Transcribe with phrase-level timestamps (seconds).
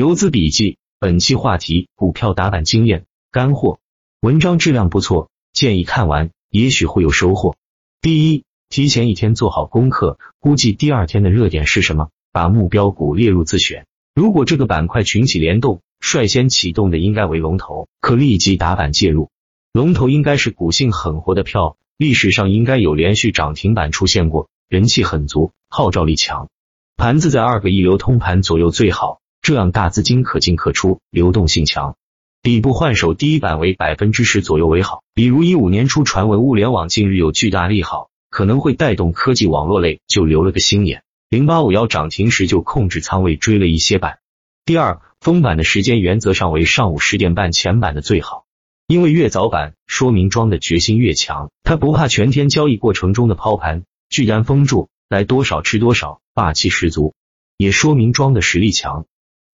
[0.00, 3.80] 游资笔记，本期话题：股票打板经验干货。
[4.22, 7.56] 文章质量不错，建议看完，也许会有收获。
[8.00, 13.84] 第一，提前一天做好功课，估计第二天的热点是什么，把目标股列入自选。
[14.14, 19.28] 如果这个板块群起联动，率先启动的应该为龙头，可立即打板介入。
[19.74, 26.48] 龙头应该是股性很活的票，历史上应该有连续涨停板出现过，人气很足，号召力强，
[26.96, 29.19] 盘子在二个亿流通盘左右最好。
[29.42, 31.96] 这样大资金可进可出，流动性强，
[32.42, 35.02] 底部换手第一板为百分之十左右为好。
[35.14, 41.02] 比如一五年初传闻物联网近日有巨大利好，可能会带动科技网络类，就留了个心眼。
[41.28, 44.18] 零八五幺涨停时就控制仓位追了一些板。
[44.64, 48.44] 第二，封板的时间原则上为上午十点半前板的最好，
[48.86, 57.14] 因为越早板说明庄的决心越强，他不怕全天交易过程中的抛盘，居然封住，来多少吃多少，霸气十足，
[57.56, 59.06] 也说明庄的实力强。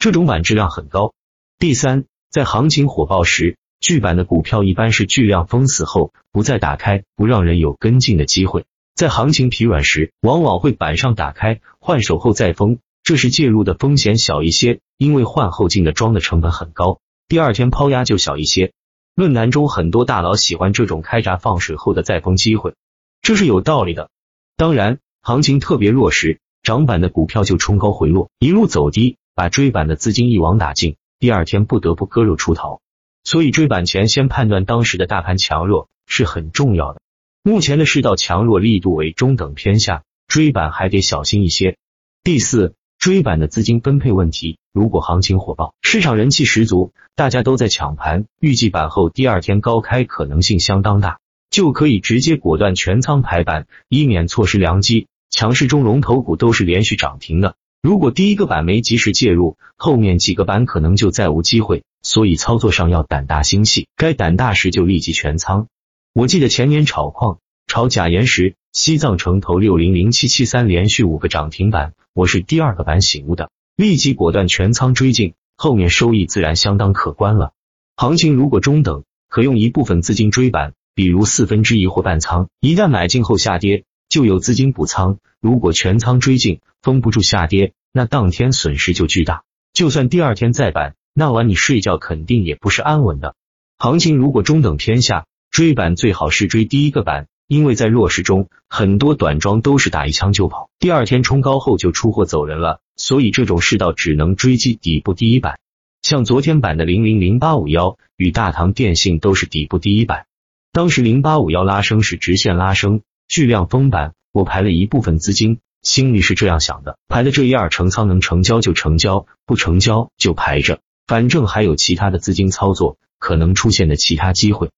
[0.07, 1.15] 这种板质量很高。
[1.59, 8.67] 第三，在行情火爆时，巨板的股票一般是巨量封死后不再打开，不让人有跟进的机会。
[8.95, 18.73] 在行情疲软时，往往会板上打开换手后再封，这时介入的风险小一些，因为换后进的庄的成本很高，第二天抛压就小一些。
[19.17, 22.75] 论坛中很多大佬喜欢这种开闸放水后的再封机会，
[23.23, 24.09] 这是有道理的。
[24.57, 29.17] 当然，行情特别弱时，涨板的股票就冲高回落，一路走低。
[29.37, 32.81] 把追板的资金一网打尽，第二天不得不割肉出逃，
[33.23, 37.03] 所以追板前先判断当时的大盘强弱是很重要的。
[37.43, 41.77] 目前的市道强弱力度为中等偏下，追板还得小心一些。
[42.25, 51.19] 第四，追板的资金分配问题，如果行情火爆，市场人气十足，大家都在抢盘，预计板后第二天高开可能性相当大，
[51.51, 55.09] 就可以直接果断全仓排板，以免错失良机。
[55.29, 57.55] 强势中龙头股都是连续涨停的。
[57.83, 65.69] 如果第一个板没及时介入，后面几个板可能就再无机会，所以操作上要胆大心细，该胆大时就立即全仓。
[66.13, 77.53] 我记得前年炒矿、炒假岩石，西藏城投六零零七七三连续五个涨停板，我是第二个板醒悟的，立即果断全仓追进，后面收益自然相当可观了。
[77.97, 83.85] 行情如果中等，可用一部分资金追板，比如四分之一或半仓，一旦买进后下跌。
[84.09, 89.43] 就有资金补仓，如果全仓追进，封不住下跌，那当天损失就巨大。
[89.73, 93.35] 就算第二天再板，那晚你睡觉肯定也不是安稳的。
[93.77, 105.59] 行情如果中等偏下，追板最好是追第一个板，因为在弱势中，很多短庄都是打一枪就跑，第二天冲高后就出货走人了，所以这种世道只能追击底部第一板。
[106.03, 110.27] 像昨天板的零零零八五幺与大唐电信都是底部第一板，
[110.71, 113.01] 当时零八五幺拉升是直线拉升。
[113.27, 124.71] 巨量封板，我排了一部分资金，心里是这样想的：排的这一二成仓能成交就成交，不成交就排着，反正还有其他的资金操作可能出现的其他机会。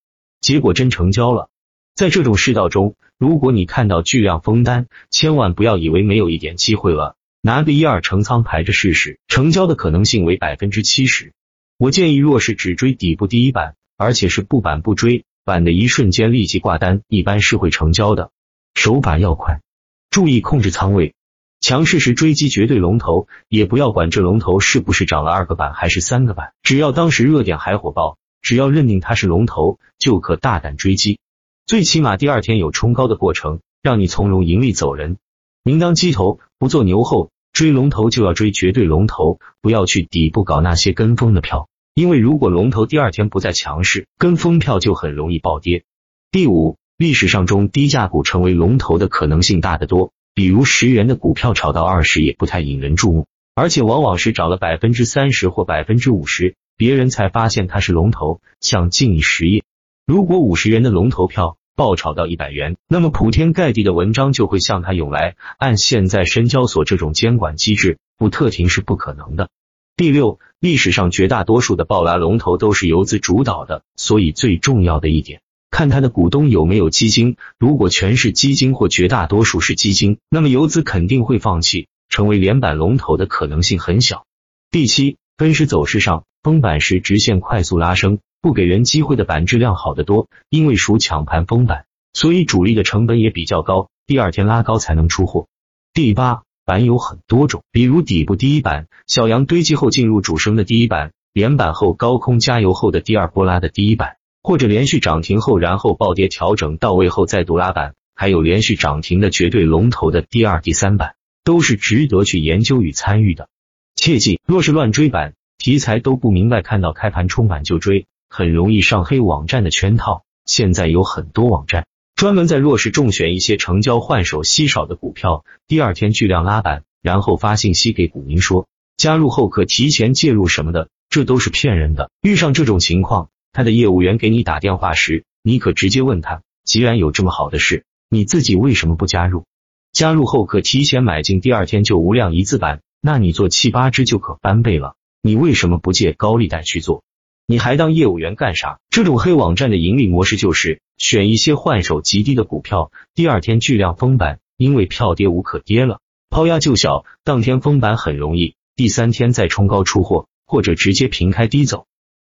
[0.43, 1.49] 结果真成交了。
[1.95, 11.33] 在这种世道中，如果你看到巨量封单，千万不要以为没有一点机会了，拿个一二成仓排着试试，成交的可能性为百分之七十。
[11.79, 18.31] 我建议，若是只追底部第一板，而且是不板不追，板的一瞬间立即挂单，一般是会成交的。
[18.75, 19.63] 手法要快，
[20.11, 21.15] 注意控制仓位。
[21.61, 31.19] 强势时追击绝对龙头，也不要管这龙头是不是涨了二个板还是三个板，只要当时热点还火爆，只要认定它是龙头，就可大胆追击。
[31.67, 35.17] 最起码第二天有冲高的过程，让你从容盈利走人。
[35.65, 37.31] 明当鸡头，不做牛后。
[37.53, 45.83] 追龙头就要追绝对龙头，不要去底部搞那些跟风的票，因为如果龙头第二天不再强势，跟风票就很容易暴跌。
[46.31, 46.77] 第五。
[46.99, 58.41] 历史上中低价股成为龙头的可能性大得多，比如十元的股票炒到二十也不太引人注目，而且往往是涨了百分之三十或百分之五十，别人才发现它是龙头。
[58.61, 59.63] 像晋亿实业，
[60.09, 65.37] 如果五十元的龙头票爆炒到一百元，那么铺天盖地的文章就会向它涌来。
[65.57, 69.51] 按现在深交所这种监管机制，不特停是不可能的。
[69.97, 75.43] 第六，历史上绝大多数的爆拉龙头都是游资主导的，所以最重要的一点。
[75.70, 84.25] 看他的股东有没有基金，如果全是基金或绝大多数是基金，那么游资肯定会放弃，成为连板龙头的可能性很小。
[84.70, 95.47] 第七，分时走势上，封板时直线快速拉升，不给人机会的板质量好得多，因为属抢盘封板，所以主力的成本也比较高，第二天拉高才能出货。
[95.93, 104.18] 第八，板有很多种，比如底部第一板，小阳堆积后进入主升的第一板，连板后高空加油后的第二波拉的第一板。
[104.43, 111.14] 或者连续涨停后，然后暴跌调整到位后再度拉板，还有连续涨停的绝对龙头的第二、第三板，
[111.44, 113.49] 都是值得去研究与参与的。
[113.96, 120.23] 切记，若是乱追板，题材都不明白，看到开盘冲板就追，很容易上黑网站的圈套。
[120.46, 121.87] 现在有很多网站
[122.17, 132.11] 专门在弱势中选一些成交换手稀少的股票，第二天巨量拉板，然后发信息给股民说加入后可提前介入什么的，这都是骗人的。
[132.23, 139.46] 遇上这种情况，他的业务员给你打电话时，你可直接问他，既然有这么好的事，你自己为什么不加入？
[139.90, 144.94] 加入后可提前买进，第二天就无量一字板，那你做七八只就可翻倍了。
[145.22, 147.02] 你为什么不借高利贷去做？
[147.49, 148.78] 你还当业务员干啥？
[148.90, 155.99] 这种黑网站的盈利模式就是选一些换手极低的股票，第二天巨量封板，因为票跌无可跌了，
[156.31, 161.87] 抛压就小，当天封板很容易，第三天再冲高出货，或者直接平开低走。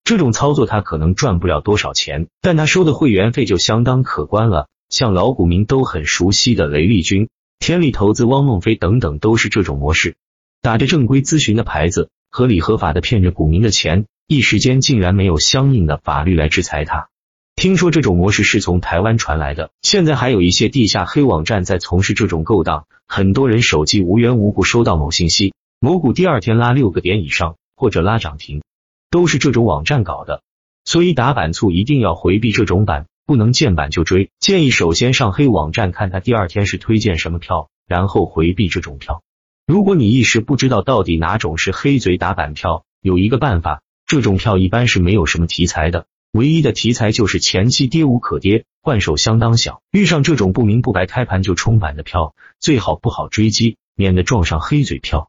[0.09, 4.67] 这种操作他可能赚不了多少钱，但他收的会员费就相当可观了。
[4.89, 7.29] 像老股民都很熟悉的雷利军、
[7.59, 10.15] 天利投资、汪孟非等等，都是这种模式，
[10.63, 14.07] 打着正规咨询的牌子，合理合法的骗着股民的钱。
[14.25, 17.09] 一时间竟然没有相应的法律来制裁他。
[17.55, 22.87] 听说这种模式是从台湾传来的，现在还有一些地下黑网站在从事这种勾当。
[23.07, 28.63] 很多人手机无缘无故收到某信息，某股第二天拉六个点以上或者拉涨停，
[29.09, 30.41] 都是这种网站搞的。
[30.85, 34.31] 所以打板促一定要回避这种板，不能见板就追。
[34.39, 39.21] 建议首先上黑网站看他第二天是推荐什么票，然后回避这种票。
[39.67, 43.81] 如果你一时不知道到底哪种是黑嘴打板票，有一个办法。
[44.07, 49.83] 这种票一般是没有什么题材的，唯一的题材就是前期跌无可跌，换手相当小。
[49.91, 55.28] 遇上这种不明不白开盘就冲板的票，最好不好追击，免得撞上黑嘴票。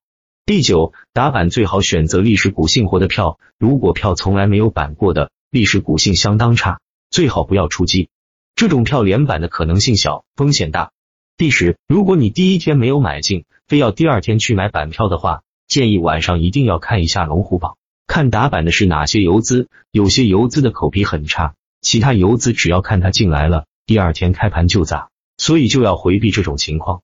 [0.51, 8.09] 第九，打板最好选择历史股性活的票，如果票从来没有板过的，历史股性相当差，最好不要出击。
[8.57, 10.91] 这种票连板的可能性小，风险大。
[11.37, 17.77] 第十，如果你第一天没有买进，非要第二天去买板票的话，建议晚上一定要看一下龙虎榜。
[18.09, 19.69] 看打板的是哪些游资？
[19.93, 27.03] 有些游资的口碑很差，其他游资只要看他进来了，第二天开盘就砸，所以就要回避这种情况。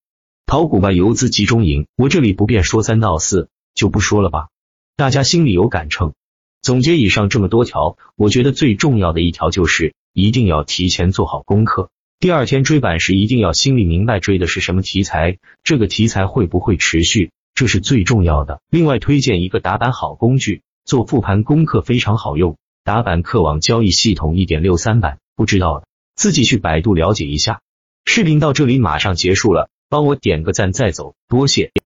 [0.49, 4.47] 炒股吧，游资集中营，我这里不便说三道四，就不说了吧，
[4.97, 6.15] 大家心里有杆秤。
[6.63, 11.91] 总结以上这么多条，我觉得最重要的一条就是一定要提前做好功课，
[12.21, 18.61] 第二天追板时一定要心里明白追的是什么题材，这个题材会不会持续，这是最重要的。
[18.71, 20.63] 另外推荐一个打板好工具。
[20.85, 27.61] 做复盘功课非常好用，打板客网交易系统一点六三版，不知道的自己去百度了解一下。
[28.05, 31.73] 视频到这里马上结束了，帮我点个赞再走，多谢。